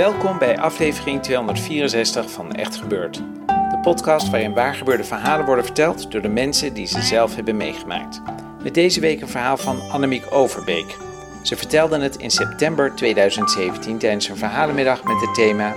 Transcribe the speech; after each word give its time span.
Welkom 0.00 0.38
bij 0.38 0.58
aflevering 0.58 1.22
264 1.22 2.30
van 2.30 2.52
Echt 2.52 2.76
Gebeurd. 2.76 3.14
De 3.46 3.78
podcast 3.82 4.30
waarin 4.30 4.54
waargebeurde 4.54 5.04
verhalen 5.04 5.46
worden 5.46 5.64
verteld 5.64 6.10
door 6.10 6.22
de 6.22 6.28
mensen 6.28 6.74
die 6.74 6.86
ze 6.86 7.02
zelf 7.02 7.34
hebben 7.34 7.56
meegemaakt. 7.56 8.22
Met 8.62 8.74
deze 8.74 9.00
week 9.00 9.20
een 9.20 9.28
verhaal 9.28 9.56
van 9.56 9.80
Annemiek 9.90 10.32
Overbeek. 10.32 10.96
Ze 11.42 11.56
vertelde 11.56 11.98
het 11.98 12.16
in 12.16 12.30
september 12.30 12.94
2017 12.94 13.98
tijdens 13.98 14.28
een 14.28 14.36
verhalenmiddag 14.36 15.04
met 15.04 15.20
het 15.20 15.34
thema 15.34 15.74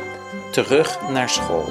Terug 0.51 1.09
naar 1.09 1.29
school. 1.29 1.65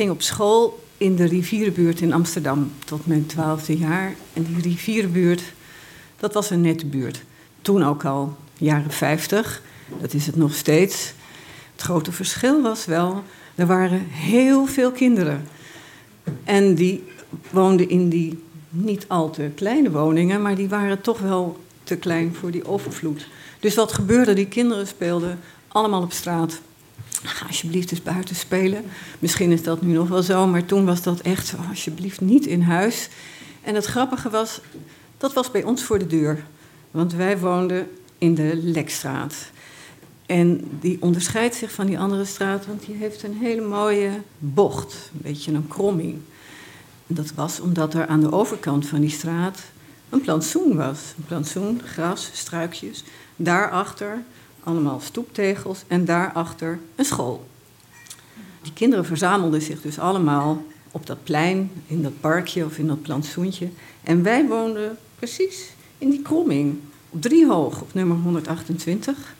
Ging 0.00 0.12
op 0.12 0.22
school 0.22 0.82
in 0.96 1.16
de 1.16 1.24
rivierenbuurt 1.24 2.00
in 2.00 2.12
Amsterdam 2.12 2.72
tot 2.84 3.06
mijn 3.06 3.26
twaalfde 3.26 3.76
jaar. 3.76 4.14
En 4.32 4.42
die 4.42 4.60
rivierenbuurt, 4.62 5.42
dat 6.16 6.34
was 6.34 6.50
een 6.50 6.60
nette 6.60 6.86
buurt. 6.86 7.22
Toen 7.62 7.84
ook 7.84 8.04
al, 8.04 8.36
jaren 8.58 8.90
50. 8.90 9.62
Dat 10.00 10.14
is 10.14 10.26
het 10.26 10.36
nog 10.36 10.54
steeds. 10.54 11.12
Het 11.72 11.82
grote 11.82 12.12
verschil 12.12 12.62
was 12.62 12.84
wel, 12.84 13.22
er 13.54 13.66
waren 13.66 14.06
heel 14.08 14.66
veel 14.66 14.90
kinderen. 14.90 15.48
En 16.44 16.74
die 16.74 17.04
woonden 17.50 17.88
in 17.88 18.08
die 18.08 18.42
niet 18.68 19.04
al 19.08 19.30
te 19.30 19.50
kleine 19.54 19.90
woningen, 19.90 20.42
maar 20.42 20.54
die 20.54 20.68
waren 20.68 21.00
toch 21.00 21.18
wel 21.18 21.58
te 21.82 21.96
klein 21.96 22.34
voor 22.34 22.50
die 22.50 22.66
overvloed. 22.66 23.26
Dus 23.58 23.74
wat 23.74 23.92
gebeurde? 23.92 24.32
Die 24.32 24.48
kinderen 24.48 24.86
speelden 24.86 25.38
allemaal 25.68 26.02
op 26.02 26.12
straat. 26.12 26.60
Ga 27.22 27.46
alsjeblieft 27.46 27.90
eens 27.90 28.02
buiten 28.02 28.36
spelen. 28.36 28.84
Misschien 29.18 29.50
is 29.50 29.62
dat 29.62 29.82
nu 29.82 29.92
nog 29.92 30.08
wel 30.08 30.22
zo, 30.22 30.46
maar 30.46 30.64
toen 30.64 30.84
was 30.84 31.02
dat 31.02 31.20
echt 31.20 31.46
zo. 31.46 31.56
Alsjeblieft 31.68 32.20
niet 32.20 32.46
in 32.46 32.62
huis. 32.62 33.08
En 33.62 33.74
het 33.74 33.84
grappige 33.84 34.30
was, 34.30 34.60
dat 35.18 35.32
was 35.32 35.50
bij 35.50 35.62
ons 35.62 35.82
voor 35.82 35.98
de 35.98 36.06
deur. 36.06 36.44
Want 36.90 37.12
wij 37.12 37.38
woonden 37.38 37.90
in 38.18 38.34
de 38.34 38.60
Lekstraat. 38.62 39.34
En 40.26 40.68
die 40.80 41.02
onderscheidt 41.02 41.54
zich 41.54 41.72
van 41.72 41.86
die 41.86 41.98
andere 41.98 42.24
straat, 42.24 42.66
want 42.66 42.86
die 42.86 42.94
heeft 42.94 43.22
een 43.22 43.36
hele 43.40 43.66
mooie 43.66 44.10
bocht. 44.38 45.10
Een 45.12 45.20
beetje 45.22 45.52
een 45.52 45.68
kromming. 45.68 46.18
En 47.06 47.14
dat 47.14 47.32
was 47.34 47.60
omdat 47.60 47.94
er 47.94 48.06
aan 48.06 48.20
de 48.20 48.32
overkant 48.32 48.86
van 48.86 49.00
die 49.00 49.10
straat 49.10 49.60
een 50.08 50.20
plantsoen 50.20 50.76
was. 50.76 50.98
Een 51.16 51.24
plantsoen, 51.24 51.80
gras, 51.84 52.30
struikjes. 52.32 53.04
Daarachter 53.36 54.22
allemaal 54.62 55.00
stoeptegels 55.00 55.84
en 55.86 56.04
daarachter 56.04 56.78
een 56.96 57.04
school. 57.04 57.48
Die 58.62 58.72
kinderen 58.72 59.04
verzamelden 59.04 59.62
zich 59.62 59.82
dus 59.82 59.98
allemaal 59.98 60.62
op 60.90 61.06
dat 61.06 61.24
plein, 61.24 61.70
in 61.86 62.02
dat 62.02 62.20
parkje 62.20 62.64
of 62.64 62.78
in 62.78 62.86
dat 62.86 63.02
plantsoentje. 63.02 63.68
En 64.02 64.22
wij 64.22 64.46
woonden 64.46 64.98
precies 65.16 65.72
in 65.98 66.10
die 66.10 66.22
kromming, 66.22 66.78
op 67.10 67.22
drie 67.22 67.46
hoog, 67.46 67.80
op 67.80 67.94
nummer 67.94 68.16
128. 68.16 69.34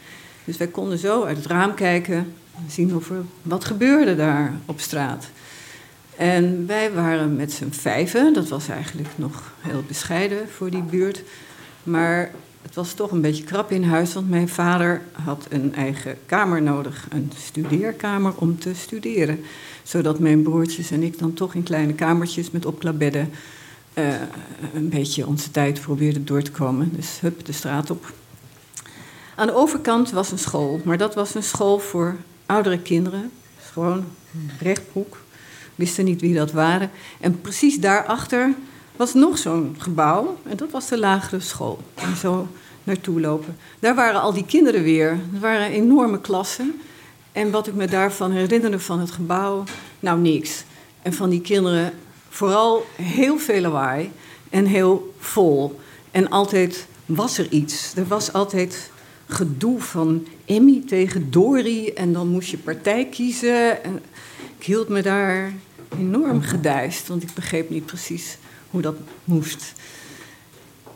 Dus 0.45 0.57
wij 0.57 0.67
konden 0.67 0.99
zo 0.99 1.25
uit 1.25 1.37
het 1.37 1.47
raam 1.47 1.75
kijken 1.75 2.33
en 2.57 2.71
zien 2.71 2.97
of 2.97 3.11
er 3.11 3.23
wat 3.43 3.65
gebeurde 3.65 4.17
daar 4.17 4.55
op 4.67 4.81
straat. 4.81 5.27
En 6.17 6.67
wij 6.67 6.93
waren 6.93 7.37
met 7.37 7.53
z'n 7.53 7.71
vijven, 7.71 8.33
dat 8.33 8.49
was 8.49 8.69
eigenlijk 8.69 9.09
nog 9.17 9.53
heel 9.61 9.83
bescheiden 9.87 10.49
voor 10.49 10.71
die 10.71 10.83
buurt. 10.83 11.23
Maar 11.83 12.31
het 12.63 12.75
was 12.75 12.93
toch 12.93 13.11
een 13.11 13.21
beetje 13.21 13.45
krap 13.45 13.71
in 13.71 13.85
huis, 13.85 14.15
want 14.15 14.31
mijn 14.31 14.49
vader 14.49 15.03
had 15.13 15.47
een 15.49 15.75
eigen 15.75 16.17
kamer 16.27 16.63
nodig, 16.63 17.07
een 17.11 17.33
studeerkamer 17.37 18.33
om 18.37 18.59
te 18.59 18.75
studeren. 18.75 19.45
Zodat 19.83 20.19
mijn 20.19 20.43
broertjes 20.43 20.91
en 20.91 21.03
ik 21.03 21.19
dan 21.19 21.35
toch 21.35 21.55
in 21.55 21.63
kleine 21.63 21.93
kamertjes 21.93 22.51
met 22.51 22.67
opklapbedden 22.67 23.31
uh, 23.95 24.15
een 24.75 24.89
beetje 24.89 25.27
onze 25.27 25.51
tijd 25.51 25.81
probeerden 25.81 26.25
door 26.25 26.43
te 26.43 26.51
komen. 26.51 26.93
Dus 26.97 27.21
hup, 27.21 27.45
de 27.45 27.53
straat 27.53 27.91
op. 27.91 28.13
Aan 29.35 29.47
de 29.47 29.55
overkant 29.55 30.11
was 30.11 30.31
een 30.31 30.39
school, 30.39 30.81
maar 30.85 30.99
dat 30.99 31.15
was 31.15 31.35
een 31.35 31.43
school 31.43 31.79
voor 31.79 32.17
oudere 32.47 32.79
kinderen. 32.79 33.31
Gewoon 33.73 34.05
een 34.35 34.51
rechthoek, 34.61 35.19
wisten 35.75 36.05
niet 36.05 36.21
wie 36.21 36.35
dat 36.35 36.53
waren. 36.53 36.91
En 37.21 37.41
precies 37.41 37.79
daarachter 37.79 38.55
was 39.01 39.15
nog 39.15 39.39
zo'n 39.39 39.77
gebouw 39.79 40.39
en 40.43 40.57
dat 40.57 40.71
was 40.71 40.89
de 40.89 40.99
lagere 40.99 41.41
school. 41.41 41.79
En 41.95 42.17
zo 42.17 42.49
naartoe 42.85 43.21
lopen. 43.21 43.57
Daar 43.79 43.95
waren 43.95 44.21
al 44.21 44.33
die 44.33 44.45
kinderen 44.47 44.83
weer. 44.83 45.09
Er 45.09 45.41
waren 45.41 45.71
enorme 45.71 46.21
klassen. 46.21 46.81
En 47.33 47.51
wat 47.51 47.67
ik 47.67 47.75
me 47.75 47.87
daarvan 47.87 48.33
herinnerde 48.33 48.79
van 48.79 49.01
het 49.01 49.11
gebouw, 49.11 49.65
nou 50.01 50.21
niks. 50.21 50.65
En 51.03 51.13
van 51.13 51.31
die 51.31 51.41
kinderen 51.41 51.93
vooral 52.29 52.87
heel 52.97 53.39
veel 53.39 53.61
lawaai 53.61 54.11
en 54.51 54.67
heel 54.67 55.15
vol. 55.19 55.81
En 56.11 56.29
altijd 56.29 56.87
was 57.07 57.39
er 57.39 57.47
iets. 57.51 57.93
Er 57.97 58.07
was 58.07 58.33
altijd 58.33 58.91
gedoe 59.27 59.81
van 59.81 60.27
Emmy 60.45 60.83
tegen 60.87 61.31
Dori 61.31 61.89
en 61.89 62.13
dan 62.13 62.29
moest 62.29 62.51
je 62.51 62.59
partij 62.59 63.07
kiezen. 63.07 63.85
En 63.85 64.03
ik 64.59 64.65
hield 64.65 64.89
me 64.89 65.03
daar 65.03 65.53
enorm 65.99 66.43
gedijst, 66.43 67.09
want 67.09 67.23
ik 67.23 67.35
begreep 67.35 67.71
niet 67.71 67.87
precies 67.87 68.39
hoe 68.71 68.81
dat 68.81 68.97
moest. 69.25 69.73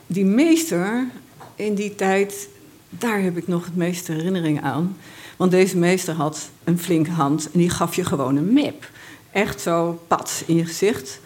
Die 0.07 0.25
meester 0.25 1.07
in 1.55 1.75
die 1.75 1.95
tijd, 1.95 2.49
daar 2.89 3.23
heb 3.23 3.37
ik 3.37 3.49
nog 3.49 3.65
het 3.65 3.77
meeste 3.77 4.13
herinnering 4.13 4.63
aan. 4.63 4.97
Want 5.37 5.51
deze 5.51 5.77
meester 5.77 6.15
had 6.15 6.51
een 6.65 6.79
flinke 6.79 7.11
hand 7.11 7.51
en 7.53 7.59
die 7.59 7.71
gaf 7.71 7.97
je 7.97 8.05
gewoon 8.05 8.37
een 8.37 8.53
map. 8.53 8.91
Echt 9.33 9.61
zo 9.61 10.03
pats 10.07 10.45
in 10.45 10.57
je 10.57 10.65
gezicht. 10.65 11.21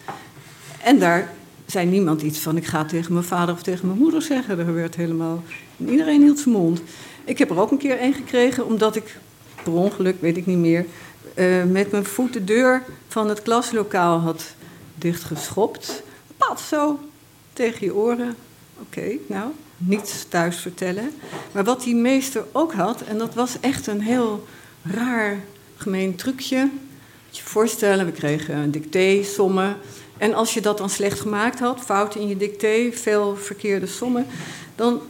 En 0.83 0.99
daar 0.99 1.33
zei 1.65 1.85
niemand 1.85 2.21
iets 2.21 2.39
van: 2.39 2.57
ik 2.57 2.65
ga 2.65 2.85
tegen 2.85 3.13
mijn 3.13 3.25
vader 3.25 3.55
of 3.55 3.63
tegen 3.63 3.87
mijn 3.87 3.99
moeder 3.99 4.21
zeggen. 4.21 4.59
Er 4.59 4.73
werd 4.73 4.95
helemaal. 4.95 5.43
Iedereen 5.77 6.21
hield 6.21 6.39
zijn 6.39 6.55
mond. 6.55 6.81
Ik 7.23 7.37
heb 7.37 7.49
er 7.49 7.59
ook 7.59 7.71
een 7.71 7.77
keer 7.77 8.01
een 8.01 8.13
gekregen, 8.13 8.65
omdat 8.65 8.95
ik 8.95 9.17
per 9.63 9.73
ongeluk, 9.73 10.21
weet 10.21 10.37
ik 10.37 10.45
niet 10.45 10.57
meer, 10.57 10.85
uh, 11.35 11.63
met 11.63 11.91
mijn 11.91 12.05
voet 12.05 12.33
de 12.33 12.43
deur 12.43 12.83
van 13.07 13.29
het 13.29 13.41
klaslokaal 13.41 14.19
had 14.19 14.53
dichtgeschopt 14.95 16.03
pat 16.49 16.61
zo 16.61 16.99
tegen 17.53 17.85
je 17.85 17.95
oren. 17.95 18.35
Oké, 18.81 19.11
nou, 19.27 19.51
niets 19.77 20.25
thuis 20.29 20.57
vertellen. 20.57 21.11
Maar 21.51 21.63
wat 21.63 21.83
die 21.83 21.95
meester 21.95 22.43
ook 22.51 22.73
had, 22.73 23.01
en 23.01 23.17
dat 23.17 23.33
was 23.33 23.59
echt 23.59 23.87
een 23.87 24.01
heel 24.01 24.47
raar 24.83 25.39
gemeen 25.75 26.15
trucje. 26.15 26.59
Moet 27.25 27.37
je 27.37 27.43
voorstellen, 27.43 28.05
we 28.05 28.11
kregen 28.11 28.55
een 28.55 28.71
dicté, 28.71 29.23
sommen. 29.23 29.77
En 30.17 30.33
als 30.33 30.53
je 30.53 30.61
dat 30.61 30.77
dan 30.77 30.89
slecht 30.89 31.19
gemaakt 31.19 31.59
had, 31.59 31.79
fout 31.79 32.15
in 32.15 32.27
je 32.27 32.37
dicté, 32.37 32.91
veel 32.91 33.35
verkeerde 33.35 33.87
sommen, 33.87 34.25
dan 34.75 35.01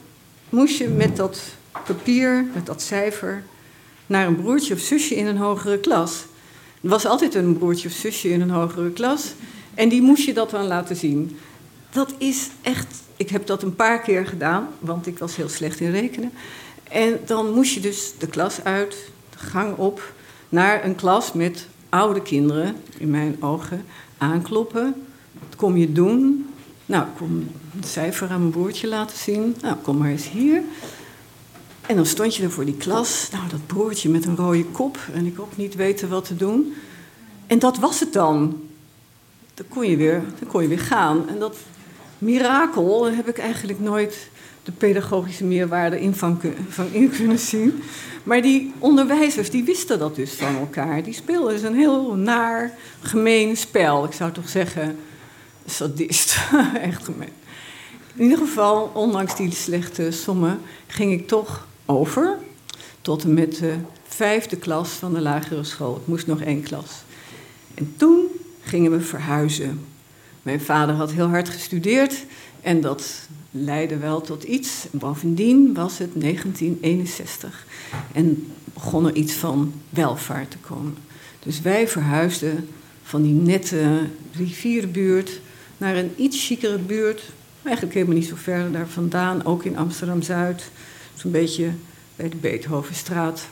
moest 0.50 0.78
je 0.78 0.88
met 0.88 1.16
dat 1.16 1.42
papier, 1.86 2.46
met 2.54 2.66
dat 2.66 2.82
cijfer, 2.82 3.44
naar 4.06 4.28
een 4.28 4.42
broertje 4.42 4.74
of 4.74 4.80
zusje 4.80 5.16
in 5.16 5.26
een 5.26 5.38
hogere 5.38 5.80
klas. 5.80 6.26
Er 6.82 6.90
was 6.90 7.06
altijd 7.06 7.36
een 7.36 7.58
broertje 7.58 7.88
of 7.88 7.94
zusje 7.94 8.30
in 8.30 8.42
een 8.42 8.50
hogere 8.50 8.92
klas. 8.92 9.34
En 9.80 9.90
die 9.90 10.02
moest 10.02 10.26
je 10.26 10.34
dat 10.34 10.50
dan 10.50 10.68
laten 10.68 10.96
zien. 10.96 11.38
Dat 11.92 12.14
is 12.18 12.50
echt. 12.62 12.96
Ik 13.18 13.30
heb 13.30 13.48
dat 13.48 13.64
een 13.64 13.76
paar 13.76 14.02
keer 14.02 14.26
gedaan, 14.26 14.68
want 14.80 15.08
ik 15.08 15.20
was 15.20 15.36
heel 15.36 15.50
slecht 15.50 15.80
in 15.80 15.92
rekenen. 15.92 16.32
En 16.84 17.20
dan 17.26 17.54
moest 17.54 17.74
je 17.74 17.80
dus 17.80 18.14
de 18.18 18.28
klas 18.28 18.64
uit, 18.64 18.96
de 19.30 19.38
gang 19.38 19.78
op, 19.78 20.14
naar 20.50 20.86
een 20.86 20.96
klas 20.96 21.34
met 21.34 21.68
oude 21.90 22.22
kinderen, 22.22 22.76
in 22.98 23.10
mijn 23.10 23.38
ogen, 23.40 23.86
aankloppen. 24.18 24.96
Wat 25.34 25.56
kom 25.56 25.78
je 25.78 25.92
doen? 25.92 26.50
Nou, 26.86 27.06
kom 27.18 27.32
een 27.76 27.84
cijfer 27.84 28.30
aan 28.30 28.40
mijn 28.40 28.52
broertje 28.52 28.88
laten 28.88 29.18
zien. 29.18 29.56
Nou, 29.62 29.76
kom 29.84 29.98
maar 29.98 30.10
eens 30.10 30.30
hier. 30.30 30.62
En 31.86 31.96
dan 31.96 32.06
stond 32.06 32.36
je 32.36 32.44
er 32.44 32.52
voor 32.52 32.66
die 32.66 32.78
klas. 32.78 33.30
Nou, 33.32 33.50
dat 33.50 33.68
broertje 33.68 34.10
met 34.10 34.26
een 34.26 34.36
rode 34.36 34.66
kop. 34.66 34.98
En 35.14 35.26
ik 35.26 35.40
ook 35.40 35.58
niet 35.58 35.76
weten 35.76 36.10
wat 36.10 36.26
te 36.26 36.36
doen. 36.36 36.74
En 37.48 37.60
dat 37.60 37.78
was 37.78 38.00
het 38.00 38.14
dan 38.14 38.69
dan 39.60 39.68
kon 39.68 39.90
je 39.90 39.98
weer, 39.98 40.24
dan 40.40 40.50
kon 40.50 40.62
je 40.62 40.68
weer 40.68 40.80
gaan. 40.80 41.30
En 41.30 41.40
dat 41.40 41.58
mirakel 42.18 43.12
heb 43.12 43.28
ik 43.28 43.38
eigenlijk 43.38 43.80
nooit 43.80 44.30
de 44.64 44.72
pedagogische 44.72 45.44
meerwaarde 45.44 46.02
in 46.02 46.16
van, 46.16 46.42
van 46.70 46.88
in 46.92 47.10
kunnen 47.10 47.40
zien. 47.40 47.84
Maar 48.24 48.42
die 48.42 48.74
onderwijzers 48.80 49.50
die 49.50 49.64
wisten 49.64 50.00
dat 50.00 50.16
dus 50.16 50.32
van 50.32 50.56
elkaar. 50.58 51.04
Die 51.04 51.14
speelden 51.14 51.54
dus 51.54 51.62
een 51.62 51.76
heel 51.76 52.16
naar, 52.16 52.78
gemeen 53.02 53.58
spel. 53.58 54.04
Ik 54.04 54.12
zou 54.12 54.32
toch 54.32 54.50
zeggen, 54.50 54.98
sadist. 55.66 56.38
Echt 56.82 57.04
gemeen. 57.04 57.34
In 58.16 58.24
ieder 58.24 58.38
geval, 58.38 58.92
ondanks 58.94 59.36
die 59.36 59.52
slechte 59.52 60.12
sommen, 60.12 60.60
ging 60.88 61.12
ik 61.12 61.28
toch 61.28 61.68
over 61.86 62.38
tot 63.02 63.24
en 63.24 63.34
met 63.34 63.56
de 63.56 63.76
vijfde 64.08 64.56
klas 64.56 64.90
van 64.90 65.14
de 65.14 65.22
lagere 65.22 65.64
school. 65.64 65.96
Ik 65.96 66.08
moest 66.08 66.28
nog 66.28 66.42
één 66.42 66.64
klas. 66.64 67.04
En 67.74 67.94
toen 67.98 68.28
gingen 68.70 68.92
we 68.92 69.02
verhuizen. 69.02 69.86
Mijn 70.42 70.62
vader 70.62 70.96
had 70.96 71.12
heel 71.12 71.28
hard 71.28 71.50
gestudeerd 71.50 72.26
en 72.62 72.82
dat 72.82 73.28
leidde 73.52 73.98
wel 73.98 74.22
tot 74.22 74.44
iets. 74.44 74.88
Bovendien 74.92 75.74
was 75.74 75.98
het 75.98 76.10
1961 76.14 77.66
en 78.12 78.52
begon 78.74 79.06
er 79.06 79.16
iets 79.16 79.34
van 79.34 79.74
welvaart 79.90 80.52
te 80.52 80.58
komen. 80.58 80.98
Dus 81.40 81.62
wij 81.62 81.88
verhuisden 81.88 82.68
van 83.04 83.22
die 83.22 83.34
nette 83.34 84.08
rivierbuurt 84.34 85.42
naar 85.78 85.96
een 85.96 86.12
iets 86.16 86.46
chicere 86.46 86.78
buurt. 86.78 87.22
Eigenlijk 87.64 87.96
helemaal 87.96 88.18
niet 88.18 88.28
zo 88.28 88.36
ver 88.36 88.72
daar 88.72 88.88
vandaan, 88.88 89.46
ook 89.46 89.64
in 89.64 89.78
Amsterdam-Zuid. 89.78 90.72
Zo'n 91.16 91.32
beetje 91.32 91.72
bij 92.16 92.30
de 92.30 92.36
Beethovenstraat. 92.36 93.48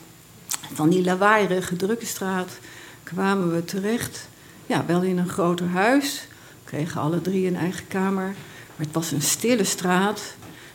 Van 0.74 0.90
die 0.90 1.04
lawaaierige 1.04 1.76
drukke 1.76 2.06
straat 2.06 2.60
kwamen 3.04 3.54
we 3.54 3.66
terecht. 3.66 4.28
Ja, 4.68 4.86
wel 4.86 5.02
in 5.02 5.18
een 5.18 5.30
groter 5.30 5.68
huis. 5.68 6.28
We 6.64 6.70
kregen 6.70 7.02
alle 7.02 7.22
drie 7.22 7.48
een 7.48 7.56
eigen 7.56 7.88
kamer. 7.88 8.26
Maar 8.76 8.86
het 8.86 8.92
was 8.92 9.12
een 9.12 9.22
stille 9.22 9.64
straat. 9.64 10.22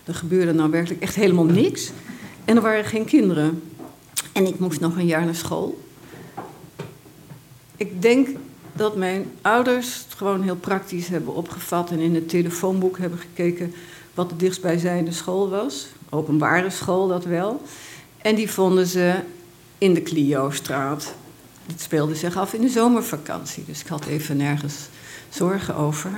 Er 0.04 0.14
gebeurde 0.14 0.52
nou 0.52 0.70
werkelijk 0.70 1.02
echt 1.02 1.14
helemaal 1.14 1.44
niks. 1.44 1.90
En 2.44 2.56
er 2.56 2.62
waren 2.62 2.84
geen 2.84 3.04
kinderen. 3.04 3.62
En 4.32 4.46
ik 4.46 4.58
moest 4.58 4.80
nog 4.80 4.96
een 4.96 5.06
jaar 5.06 5.24
naar 5.24 5.34
school. 5.34 5.80
Ik 7.76 8.02
denk 8.02 8.28
dat 8.72 8.96
mijn 8.96 9.30
ouders 9.42 10.04
het 10.04 10.14
gewoon 10.16 10.42
heel 10.42 10.56
praktisch 10.56 11.08
hebben 11.08 11.34
opgevat 11.34 11.90
en 11.90 11.98
in 11.98 12.14
het 12.14 12.28
telefoonboek 12.28 12.98
hebben 12.98 13.18
gekeken 13.18 13.74
wat 14.14 14.28
de 14.28 14.36
dichtstbijzijnde 14.36 15.12
school 15.12 15.48
was. 15.48 15.86
Openbare 16.10 16.70
school, 16.70 17.08
dat 17.08 17.24
wel. 17.24 17.62
En 18.18 18.34
die 18.34 18.50
vonden 18.50 18.86
ze 18.86 19.14
in 19.78 19.94
de 19.94 20.02
Clio-straat. 20.02 21.14
Dit 21.66 21.80
speelde 21.80 22.14
zich 22.14 22.36
af 22.36 22.52
in 22.52 22.60
de 22.60 22.68
zomervakantie, 22.68 23.64
dus 23.66 23.80
ik 23.80 23.86
had 23.86 24.04
even 24.04 24.36
nergens 24.36 24.74
zorgen 25.28 25.76
over. 25.76 26.10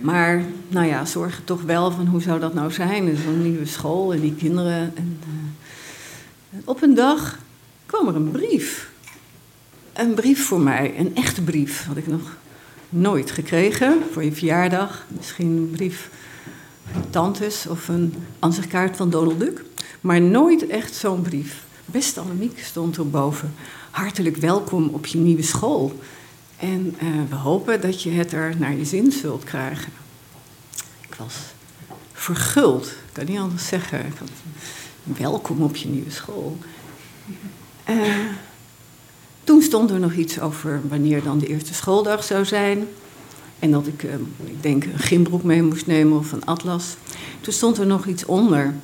Maar, 0.00 0.44
nou 0.68 0.86
ja, 0.86 1.04
zorgen 1.04 1.44
toch 1.44 1.62
wel 1.62 1.90
van 1.90 2.06
hoe 2.06 2.22
zou 2.22 2.40
dat 2.40 2.54
nou 2.54 2.72
zijn? 2.72 3.16
Zo'n 3.16 3.42
nieuwe 3.42 3.66
school 3.66 4.12
en 4.12 4.20
die 4.20 4.34
kinderen. 4.34 4.92
En, 4.96 5.20
uh, 6.50 6.58
op 6.64 6.82
een 6.82 6.94
dag 6.94 7.38
kwam 7.86 8.08
er 8.08 8.14
een 8.14 8.30
brief. 8.30 8.90
Een 9.92 10.14
brief 10.14 10.46
voor 10.46 10.60
mij, 10.60 10.94
een 10.98 11.16
echte 11.16 11.42
brief. 11.42 11.86
Had 11.86 11.96
ik 11.96 12.06
nog 12.06 12.36
nooit 12.88 13.30
gekregen 13.30 14.02
voor 14.12 14.24
je 14.24 14.32
verjaardag. 14.32 15.06
Misschien 15.08 15.46
een 15.46 15.70
brief 15.70 16.10
van 16.92 17.10
tantes 17.10 17.66
of 17.66 17.88
een 17.88 18.14
ansichtkaart 18.38 18.96
van 18.96 19.10
Donald 19.10 19.40
Duck. 19.40 19.64
Maar 20.00 20.20
nooit 20.20 20.66
echt 20.66 20.94
zo'n 20.94 21.22
brief. 21.22 21.68
Beste 21.90 22.20
Annemiek 22.20 22.58
stond 22.58 22.96
er 22.96 23.10
boven. 23.10 23.54
Hartelijk 23.90 24.36
welkom 24.36 24.88
op 24.88 25.06
je 25.06 25.18
nieuwe 25.18 25.42
school. 25.42 25.98
En 26.56 26.96
uh, 27.02 27.08
we 27.28 27.34
hopen 27.34 27.80
dat 27.80 28.02
je 28.02 28.10
het 28.10 28.32
er 28.32 28.54
naar 28.58 28.76
je 28.76 28.84
zin 28.84 29.12
zult 29.12 29.44
krijgen. 29.44 29.92
Ik 31.00 31.14
was 31.14 31.34
verguld, 32.12 32.86
ik 32.86 33.12
kan 33.12 33.24
niet 33.24 33.38
anders 33.38 33.66
zeggen. 33.66 34.12
Welkom 35.02 35.62
op 35.62 35.76
je 35.76 35.88
nieuwe 35.88 36.10
school. 36.10 36.58
Uh, 37.88 38.14
toen 39.44 39.62
stond 39.62 39.90
er 39.90 40.00
nog 40.00 40.12
iets 40.12 40.40
over 40.40 40.80
wanneer 40.88 41.22
dan 41.22 41.38
de 41.38 41.46
eerste 41.46 41.74
schooldag 41.74 42.24
zou 42.24 42.44
zijn. 42.44 42.88
En 43.58 43.70
dat 43.70 43.86
ik, 43.86 44.02
uh, 44.02 44.14
ik 44.44 44.62
denk, 44.62 44.84
een 44.84 44.98
gymbroek 44.98 45.42
mee 45.42 45.62
moest 45.62 45.86
nemen 45.86 46.18
of 46.18 46.32
een 46.32 46.44
atlas. 46.44 46.96
Toen 47.40 47.52
stond 47.52 47.78
er 47.78 47.86
nog 47.86 48.06
iets 48.06 48.24
onder. 48.24 48.74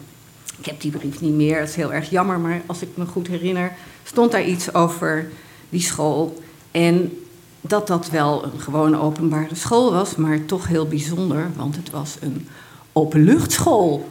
Ik 0.59 0.67
heb 0.67 0.81
die 0.81 0.91
brief 0.91 1.21
niet 1.21 1.35
meer, 1.35 1.59
dat 1.59 1.69
is 1.69 1.75
heel 1.75 1.93
erg 1.93 2.11
jammer, 2.11 2.39
maar 2.39 2.63
als 2.67 2.83
ik 2.83 2.89
me 2.95 3.07
goed 3.07 3.27
herinner, 3.27 3.73
stond 4.05 4.33
daar 4.33 4.45
iets 4.45 4.75
over 4.75 5.31
die 5.69 5.81
school. 5.81 6.43
En 6.71 7.19
dat 7.61 7.87
dat 7.87 8.11
wel 8.11 8.45
een 8.45 8.61
gewone 8.61 8.99
openbare 8.99 9.55
school 9.55 9.93
was, 9.93 10.17
maar 10.17 10.45
toch 10.45 10.67
heel 10.67 10.89
bijzonder, 10.89 11.51
want 11.57 11.77
het 11.77 11.91
was 11.91 12.17
een 12.21 12.49
openluchtschool. 12.93 14.09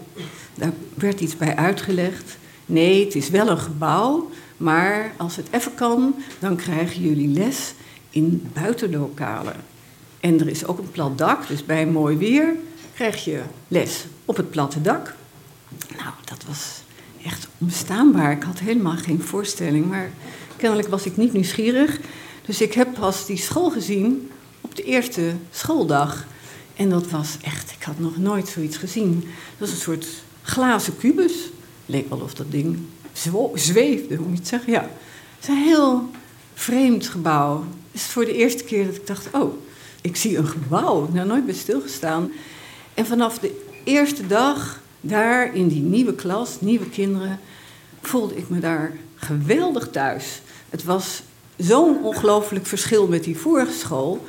Daar 0.56 0.74
werd 0.94 1.20
iets 1.20 1.38
bij 1.38 1.56
uitgelegd. 1.56 2.38
Nee, 2.66 3.06
het 3.06 3.16
is 3.16 3.30
wel 3.30 3.50
een 3.50 3.58
gebouw, 3.58 4.30
maar 4.58 5.12
als 5.18 5.36
het 5.36 5.48
even 5.52 5.76
kan, 5.76 6.16
dan 6.40 6.56
krijgen 6.56 7.02
jullie 7.02 7.28
les 7.28 7.74
in 8.10 8.50
buitenlokalen. 8.54 9.56
En 10.20 10.40
er 10.40 10.48
is 10.48 10.66
ook 10.66 10.78
een 10.78 10.92
plat 10.92 11.18
dak, 11.18 11.48
dus 11.48 11.66
bij 11.66 11.86
mooi 11.86 12.18
weer 12.18 12.56
krijg 12.94 13.24
je 13.24 13.42
les 13.68 14.06
op 14.26 14.38
het 14.38 14.50
platte 14.50 14.82
dak. 14.82 15.16
Nou, 15.98 16.10
dat 16.24 16.44
was 16.48 16.82
echt 17.24 17.48
onbestaanbaar. 17.58 18.32
Ik 18.32 18.44
had 18.44 18.60
helemaal 18.60 18.98
geen 18.98 19.22
voorstelling, 19.22 19.90
maar 19.90 20.10
kennelijk 20.56 20.88
was 20.88 21.06
ik 21.06 21.18
niet 21.18 21.34
nieuwsgierig. 21.34 22.00
Dus 22.46 22.62
ik 22.62 22.74
heb 22.74 22.94
pas 22.94 23.26
die 23.26 23.38
school 23.38 23.70
gezien 23.70 24.32
op 24.62 24.76
de 24.76 24.84
eerste 24.84 25.34
schooldag. 25.52 26.26
En 26.76 26.90
dat 26.90 27.10
was 27.10 27.38
echt, 27.42 27.72
ik 27.72 27.84
had 27.84 28.00
nog 28.00 28.18
nooit 28.18 28.48
zoiets 28.48 28.78
gezien. 28.78 29.20
Dat 29.22 29.70
was 29.70 29.72
een 29.72 29.82
soort 29.82 30.08
glazen 30.42 30.98
kubus. 30.98 31.34
Leek 31.86 32.10
wel 32.10 32.20
of 32.20 32.34
dat 32.34 32.52
ding 32.52 32.80
zweefde, 33.54 34.16
hoe 34.16 34.28
moet 34.28 34.34
je 34.34 34.40
het 34.40 34.48
zeggen? 34.48 34.72
Ja. 34.72 34.82
Het 35.36 35.42
is 35.42 35.48
een 35.48 35.64
heel 35.64 36.10
vreemd 36.54 37.08
gebouw. 37.08 37.64
Het 37.92 38.02
is 38.02 38.04
voor 38.04 38.26
de 38.26 38.34
eerste 38.34 38.64
keer 38.64 38.86
dat 38.86 38.96
ik 38.96 39.08
dacht, 39.08 39.28
oh, 39.32 39.54
ik 40.02 40.16
zie 40.16 40.38
een 40.38 40.48
gebouw. 40.48 41.10
Nou 41.12 41.28
nooit 41.28 41.46
bij 41.46 41.56
stilgestaan. 41.56 42.32
En 42.94 43.06
vanaf 43.06 43.40
de 43.40 43.62
eerste 43.84 44.28
dag 44.28 44.82
daar 45.08 45.56
in 45.56 45.68
die 45.68 45.82
nieuwe 45.82 46.16
klas, 46.16 46.62
nieuwe 46.62 46.90
kinderen, 46.90 47.40
voelde 48.02 48.38
ik 48.38 48.50
me 48.50 48.60
daar 48.60 48.98
geweldig 49.16 49.90
thuis. 49.90 50.42
Het 50.70 50.84
was 50.84 51.22
zo'n 51.58 52.04
ongelooflijk 52.04 52.66
verschil 52.66 53.08
met 53.08 53.24
die 53.24 53.38
vorige 53.38 53.72
school. 53.72 54.26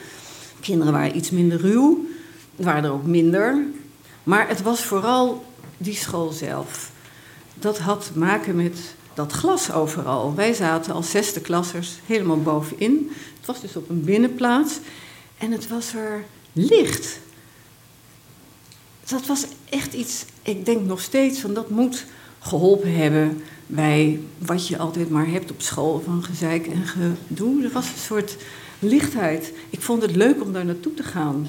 Kinderen 0.61 0.93
waren 0.93 1.17
iets 1.17 1.31
minder 1.31 1.61
ruw, 1.61 2.06
waren 2.56 2.84
er 2.84 2.93
ook 2.93 3.06
minder. 3.06 3.64
Maar 4.23 4.49
het 4.49 4.62
was 4.62 4.84
vooral 4.84 5.44
die 5.76 5.96
school 5.96 6.31
zelf. 6.31 6.90
Dat 7.55 7.79
had 7.79 8.11
te 8.12 8.19
maken 8.19 8.56
met 8.56 8.79
dat 9.14 9.32
glas 9.32 9.72
overal. 9.72 10.34
Wij 10.34 10.52
zaten 10.52 10.94
als 10.94 11.11
zesde 11.11 11.40
klassers 11.40 11.98
helemaal 12.06 12.43
bovenin. 12.43 13.10
Het 13.36 13.46
was 13.46 13.60
dus 13.60 13.77
op 13.77 13.89
een 13.89 14.05
binnenplaats. 14.05 14.79
En 15.39 15.53
het 15.53 15.69
was 15.69 15.94
er 15.94 16.24
licht 16.53 17.19
dat 19.10 19.27
was 19.27 19.46
echt 19.69 19.93
iets, 19.93 20.24
ik 20.46 20.65
denk 20.65 20.86
nog 20.86 21.00
steeds, 21.00 21.41
van 21.41 21.55
dat 21.55 21.70
moet 21.70 22.05
geholpen 22.38 22.96
hebben 22.96 23.43
bij 23.67 24.20
wat 24.38 24.69
je 24.69 24.79
altijd 24.79 25.10
maar 25.10 25.29
hebt 25.29 25.50
op 25.50 25.60
school 25.60 26.03
van 26.05 26.22
gezeik 26.22 26.67
en 26.67 26.86
gedoe. 26.86 27.65
Er 27.65 27.70
was 27.72 27.86
een 27.86 27.98
soort 27.98 28.36
lichtheid. 28.79 29.53
Ik 29.70 29.81
vond 29.81 30.03
het 30.03 30.17
leuk 30.17 30.43
om 30.43 30.53
daar 30.53 30.65
naartoe 30.65 30.94
te 30.94 31.03
gaan. 31.03 31.48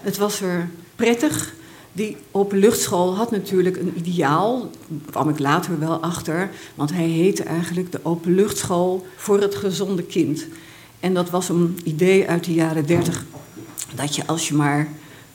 Het 0.00 0.16
was 0.16 0.40
er 0.40 0.68
prettig. 0.96 1.54
Die 1.92 2.16
openluchtschool 2.30 3.16
had 3.16 3.30
natuurlijk 3.30 3.76
een 3.76 3.92
ideaal, 3.96 4.70
daar 4.88 5.10
kwam 5.10 5.28
ik 5.28 5.38
later 5.38 5.78
wel 5.78 6.00
achter, 6.00 6.50
want 6.74 6.92
hij 6.92 7.06
heette 7.06 7.42
eigenlijk 7.42 7.92
de 7.92 8.00
openluchtschool 8.02 9.06
voor 9.16 9.40
het 9.40 9.54
gezonde 9.54 10.02
kind. 10.02 10.46
En 11.00 11.14
dat 11.14 11.30
was 11.30 11.48
een 11.48 11.78
idee 11.84 12.28
uit 12.28 12.44
de 12.44 12.54
jaren 12.54 12.86
dertig, 12.86 13.24
dat 13.94 14.16
je 14.16 14.26
als 14.26 14.48
je 14.48 14.54
maar 14.54 14.88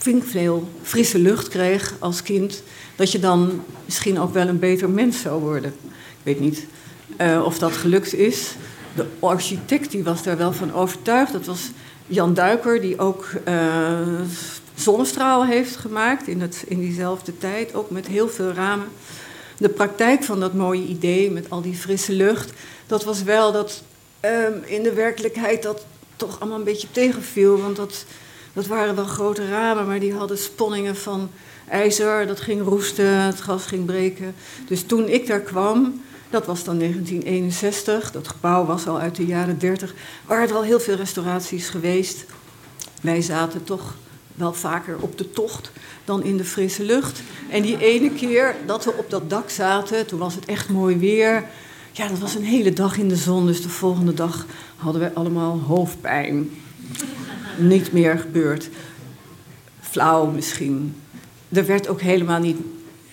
veel 0.03 0.69
frisse 0.81 1.19
lucht 1.19 1.47
kreeg 1.47 1.93
als 1.99 2.21
kind, 2.21 2.63
dat 2.95 3.11
je 3.11 3.19
dan 3.19 3.63
misschien 3.85 4.19
ook 4.19 4.33
wel 4.33 4.47
een 4.47 4.59
beter 4.59 4.89
mens 4.89 5.21
zou 5.21 5.41
worden. 5.41 5.73
Ik 5.89 6.23
weet 6.23 6.39
niet 6.39 6.65
uh, 7.17 7.41
of 7.45 7.57
dat 7.57 7.71
gelukt 7.71 8.13
is. 8.13 8.55
De 8.95 9.05
architect 9.19 9.91
die 9.91 10.03
was 10.03 10.23
daar 10.23 10.37
wel 10.37 10.53
van 10.53 10.73
overtuigd. 10.73 11.31
Dat 11.31 11.45
was 11.45 11.71
Jan 12.07 12.33
Duiker, 12.33 12.81
die 12.81 12.99
ook 12.99 13.29
uh, 13.47 13.99
zonnestralen 14.75 15.47
heeft 15.47 15.75
gemaakt 15.75 16.27
in, 16.27 16.41
het, 16.41 16.63
in 16.67 16.79
diezelfde 16.79 17.37
tijd, 17.37 17.73
ook 17.73 17.89
met 17.89 18.07
heel 18.07 18.29
veel 18.29 18.51
ramen. 18.51 18.87
De 19.57 19.69
praktijk 19.69 20.23
van 20.23 20.39
dat 20.39 20.53
mooie 20.53 20.85
idee 20.85 21.31
met 21.31 21.49
al 21.49 21.61
die 21.61 21.75
frisse 21.75 22.13
lucht, 22.13 22.51
dat 22.87 23.03
was 23.03 23.23
wel 23.23 23.51
dat 23.51 23.83
um, 24.25 24.63
in 24.65 24.83
de 24.83 24.93
werkelijkheid 24.93 25.63
dat 25.63 25.85
toch 26.15 26.39
allemaal 26.39 26.57
een 26.57 26.63
beetje 26.63 26.91
tegenviel. 26.91 27.61
Want 27.61 27.75
dat, 27.75 28.05
dat 28.53 28.67
waren 28.67 28.95
wel 28.95 29.05
grote 29.05 29.49
ramen, 29.49 29.87
maar 29.87 29.99
die 29.99 30.13
hadden 30.13 30.37
sponningen 30.37 30.95
van 30.95 31.29
ijzer. 31.69 32.27
Dat 32.27 32.41
ging 32.41 32.61
roesten, 32.61 33.21
het 33.21 33.41
gas 33.41 33.65
ging 33.65 33.85
breken. 33.85 34.35
Dus 34.67 34.83
toen 34.83 35.07
ik 35.07 35.27
daar 35.27 35.41
kwam, 35.41 36.01
dat 36.29 36.45
was 36.45 36.63
dan 36.63 36.77
1961, 36.77 38.11
dat 38.11 38.27
gebouw 38.27 38.65
was 38.65 38.87
al 38.87 38.99
uit 38.99 39.15
de 39.15 39.25
jaren 39.25 39.59
30, 39.59 39.93
waren 40.25 40.49
er 40.49 40.55
al 40.55 40.63
heel 40.63 40.79
veel 40.79 40.95
restauraties 40.95 41.69
geweest. 41.69 42.25
Wij 43.01 43.21
zaten 43.21 43.63
toch 43.63 43.95
wel 44.35 44.53
vaker 44.53 44.97
op 44.99 45.17
de 45.17 45.29
tocht 45.29 45.71
dan 46.05 46.23
in 46.23 46.37
de 46.37 46.45
frisse 46.45 46.83
lucht. 46.83 47.21
En 47.49 47.61
die 47.61 47.77
ene 47.77 48.11
keer 48.11 48.55
dat 48.65 48.85
we 48.85 48.93
op 48.97 49.09
dat 49.09 49.29
dak 49.29 49.49
zaten, 49.49 50.07
toen 50.07 50.19
was 50.19 50.35
het 50.35 50.45
echt 50.45 50.69
mooi 50.69 50.97
weer. 50.97 51.45
Ja, 51.91 52.07
dat 52.07 52.19
was 52.19 52.35
een 52.35 52.43
hele 52.43 52.73
dag 52.73 52.97
in 52.97 53.07
de 53.07 53.15
zon, 53.15 53.45
dus 53.45 53.61
de 53.61 53.69
volgende 53.69 54.13
dag 54.13 54.45
hadden 54.75 55.01
we 55.01 55.13
allemaal 55.13 55.59
hoofdpijn. 55.59 56.49
Niet 57.57 57.91
meer 57.91 58.19
gebeurd. 58.19 58.69
Flauw 59.79 60.25
misschien. 60.25 60.95
Er 61.49 61.65
werd 61.65 61.87
ook 61.87 62.01
helemaal 62.01 62.39
niet 62.39 62.57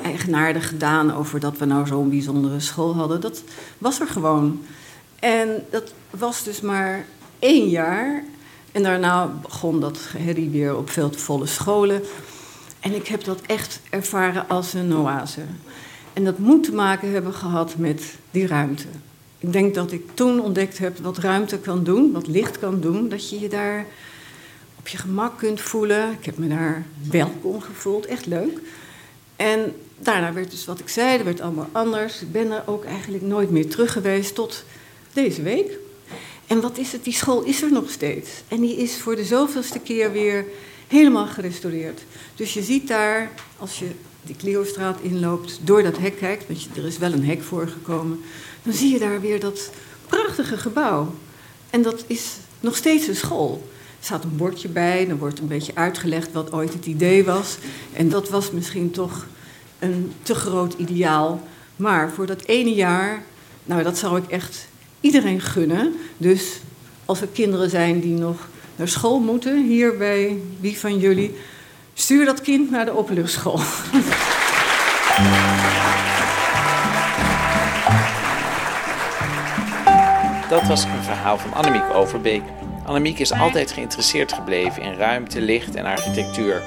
eigenaardig 0.02 0.68
gedaan 0.68 1.14
over 1.14 1.40
dat 1.40 1.58
we 1.58 1.64
nou 1.64 1.86
zo'n 1.86 2.10
bijzondere 2.10 2.60
school 2.60 2.94
hadden. 2.94 3.20
Dat 3.20 3.42
was 3.78 4.00
er 4.00 4.06
gewoon. 4.06 4.62
En 5.18 5.64
dat 5.70 5.92
was 6.10 6.44
dus 6.44 6.60
maar 6.60 7.04
één 7.38 7.68
jaar. 7.68 8.24
En 8.72 8.82
daarna 8.82 9.26
begon 9.42 9.80
dat 9.80 9.98
herrie 10.16 10.50
weer 10.50 10.76
op 10.76 10.90
veel 10.90 11.10
te 11.10 11.18
volle 11.18 11.46
scholen. 11.46 12.02
En 12.80 12.94
ik 12.94 13.06
heb 13.06 13.24
dat 13.24 13.40
echt 13.46 13.80
ervaren 13.90 14.48
als 14.48 14.74
een 14.74 14.94
oase. 14.94 15.40
En 16.12 16.24
dat 16.24 16.38
moet 16.38 16.64
te 16.64 16.72
maken 16.72 17.12
hebben 17.12 17.34
gehad 17.34 17.76
met 17.76 18.14
die 18.30 18.46
ruimte. 18.46 18.86
Ik 19.38 19.52
denk 19.52 19.74
dat 19.74 19.92
ik 19.92 20.02
toen 20.14 20.40
ontdekt 20.40 20.78
heb 20.78 20.98
wat 20.98 21.18
ruimte 21.18 21.58
kan 21.58 21.84
doen, 21.84 22.12
wat 22.12 22.26
licht 22.26 22.58
kan 22.58 22.80
doen. 22.80 23.08
Dat 23.08 23.30
je 23.30 23.40
je 23.40 23.48
daar 23.48 23.86
je 24.88 24.98
gemak 24.98 25.38
kunt 25.38 25.60
voelen. 25.60 26.12
Ik 26.12 26.24
heb 26.24 26.38
me 26.38 26.48
daar 26.48 26.86
welkom 27.10 27.60
gevoeld, 27.60 28.06
echt 28.06 28.26
leuk. 28.26 28.60
En 29.36 29.74
daarna 29.98 30.32
werd 30.32 30.50
dus 30.50 30.64
wat 30.64 30.78
ik 30.78 30.88
zei, 30.88 31.18
er 31.18 31.24
werd 31.24 31.40
allemaal 31.40 31.68
anders. 31.72 32.22
Ik 32.22 32.32
ben 32.32 32.50
er 32.50 32.62
ook 32.66 32.84
eigenlijk 32.84 33.22
nooit 33.22 33.50
meer 33.50 33.68
terug 33.68 33.92
geweest 33.92 34.34
tot 34.34 34.64
deze 35.12 35.42
week. 35.42 35.78
En 36.46 36.60
wat 36.60 36.78
is 36.78 36.92
het? 36.92 37.04
Die 37.04 37.12
school 37.12 37.42
is 37.42 37.62
er 37.62 37.72
nog 37.72 37.90
steeds. 37.90 38.30
En 38.48 38.60
die 38.60 38.76
is 38.76 38.96
voor 38.96 39.16
de 39.16 39.24
zoveelste 39.24 39.78
keer 39.78 40.12
weer 40.12 40.44
helemaal 40.86 41.26
gerestaureerd. 41.26 42.00
Dus 42.34 42.54
je 42.54 42.62
ziet 42.62 42.88
daar, 42.88 43.30
als 43.58 43.78
je 43.78 43.88
die 44.22 44.36
Cleostraat 44.36 45.00
inloopt, 45.00 45.60
door 45.62 45.82
dat 45.82 45.98
hek 45.98 46.18
kijkt, 46.18 46.46
want 46.46 46.76
er 46.76 46.86
is 46.86 46.98
wel 46.98 47.12
een 47.12 47.24
hek 47.24 47.42
voorgekomen, 47.42 48.20
dan 48.62 48.72
zie 48.72 48.92
je 48.92 48.98
daar 48.98 49.20
weer 49.20 49.40
dat 49.40 49.70
prachtige 50.06 50.56
gebouw. 50.56 51.14
En 51.70 51.82
dat 51.82 52.04
is 52.06 52.36
nog 52.60 52.76
steeds 52.76 53.06
een 53.06 53.16
school. 53.16 53.68
Staat 54.00 54.24
een 54.24 54.36
bordje 54.36 54.68
bij, 54.68 55.06
dan 55.06 55.18
wordt 55.18 55.38
een 55.38 55.48
beetje 55.48 55.74
uitgelegd 55.74 56.32
wat 56.32 56.52
ooit 56.52 56.72
het 56.72 56.86
idee 56.86 57.24
was. 57.24 57.58
En 57.92 58.08
dat 58.08 58.28
was 58.28 58.50
misschien 58.50 58.90
toch 58.90 59.26
een 59.78 60.12
te 60.22 60.34
groot 60.34 60.74
ideaal. 60.76 61.42
Maar 61.76 62.10
voor 62.10 62.26
dat 62.26 62.42
ene 62.42 62.74
jaar, 62.74 63.22
nou 63.64 63.82
dat 63.82 63.98
zou 63.98 64.18
ik 64.18 64.30
echt 64.30 64.68
iedereen 65.00 65.40
gunnen. 65.40 65.94
Dus 66.16 66.60
als 67.04 67.20
er 67.20 67.28
kinderen 67.28 67.70
zijn 67.70 68.00
die 68.00 68.18
nog 68.18 68.48
naar 68.76 68.88
school 68.88 69.20
moeten, 69.20 69.64
hier 69.66 69.96
bij 69.96 70.38
wie 70.60 70.78
van 70.78 70.98
jullie, 70.98 71.36
stuur 71.94 72.24
dat 72.24 72.40
kind 72.40 72.70
naar 72.70 72.84
de 72.84 72.96
openluchtschool. 72.96 73.60
Dat 80.48 80.66
was 80.66 80.84
een 80.84 81.02
verhaal 81.02 81.38
van 81.38 81.52
Annemiek 81.54 81.94
Overbeek. 81.94 82.42
Annemiek 82.88 83.18
is 83.18 83.32
altijd 83.32 83.72
geïnteresseerd 83.72 84.32
gebleven 84.32 84.82
in 84.82 84.94
ruimte, 84.94 85.40
licht 85.40 85.74
en 85.74 85.84
architectuur. 85.84 86.62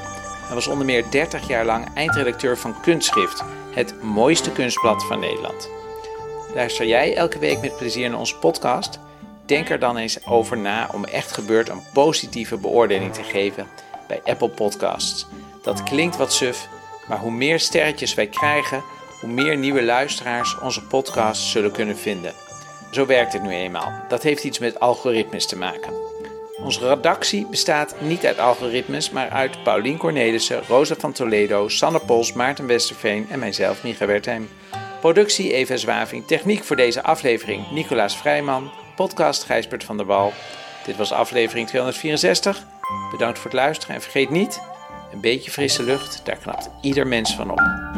Hij 0.46 0.56
was 0.56 0.68
onder 0.68 0.86
meer 0.86 1.06
30 1.10 1.48
jaar 1.48 1.66
lang 1.66 1.94
eindredacteur 1.94 2.58
van 2.58 2.82
Kunstschrift, 2.82 3.44
het 3.74 4.02
mooiste 4.02 4.52
kunstblad 4.52 5.06
van 5.06 5.20
Nederland. 5.20 5.70
Luister 6.54 6.86
jij 6.86 7.16
elke 7.16 7.40
week 7.40 7.62
met 7.62 7.78
plezier 7.78 8.10
naar 8.10 8.20
onze 8.20 8.38
podcast? 8.38 9.00
Denk 9.46 9.70
er 9.70 9.80
dan 9.80 9.98
eens 9.98 10.26
over 10.26 10.58
na 10.58 10.90
om 10.94 11.06
echt 11.06 11.32
gebeurd 11.32 11.70
een 11.70 11.84
positieve 11.94 12.58
beoordeling 12.58 13.14
te 13.14 13.24
geven 13.24 13.68
bij 14.08 14.22
Apple 14.24 14.50
Podcasts. 14.50 15.28
Dat 15.64 15.84
klinkt 15.84 16.18
wat 16.18 16.34
suf, 16.34 16.68
maar 17.08 17.20
hoe 17.20 17.32
meer 17.32 17.60
sterretjes 17.60 18.14
wij 18.14 18.28
krijgen, 18.28 18.84
hoe 19.22 19.30
meer 19.30 19.58
nieuwe 19.58 19.84
luisteraars 19.84 20.60
onze 20.60 20.84
podcast 20.84 21.42
zullen 21.42 21.72
kunnen 21.72 21.98
vinden. 21.98 22.34
Zo 22.92 23.06
werkt 23.06 23.34
het 23.34 23.42
nu 23.42 23.50
eenmaal. 23.50 23.92
Dat 24.08 24.24
heeft 24.24 24.44
iets 24.44 24.60
met 24.60 24.80
algoritmes 24.80 25.46
te 25.46 25.58
maken. 25.58 26.11
Onze 26.64 26.88
redactie 26.88 27.48
bestaat 27.48 27.96
niet 28.02 28.26
uit 28.26 28.40
algoritmes, 28.40 29.10
maar 29.10 29.30
uit 29.30 29.64
Paulien 29.64 29.98
Cornelissen, 29.98 30.62
Rosa 30.68 30.96
van 30.98 31.12
Toledo, 31.12 31.68
Sanne 31.68 32.00
Pols, 32.00 32.34
Maarten 32.34 32.68
Westerveen 32.68 33.28
en 33.30 33.40
mijzelf, 33.40 33.84
Micha 33.84 34.06
Wertheim. 34.06 34.50
Productie 35.00 35.54
Eva 35.54 35.78
Zwaving, 35.78 36.28
techniek 36.28 36.64
voor 36.64 36.76
deze 36.76 37.04
aflevering 37.04 37.72
Nicolaas 37.72 38.18
Vrijman, 38.18 38.72
podcast 38.96 39.44
Gijsbert 39.44 39.84
van 39.84 39.98
der 39.98 40.06
Wal. 40.06 40.34
Dit 40.86 40.96
was 40.96 41.12
aflevering 41.12 41.68
264. 41.68 42.64
Bedankt 43.12 43.40
voor 43.40 43.52
het 43.52 43.60
luisteren 43.60 43.96
en 43.96 44.02
vergeet 44.02 44.30
niet, 44.30 44.62
een 45.12 45.22
beetje 45.22 45.52
frisse 45.52 45.84
lucht, 45.84 46.22
daar 46.24 46.38
knapt 46.38 46.70
ieder 46.82 47.08
mens 47.08 47.36
van 47.36 47.52
op. 47.52 47.91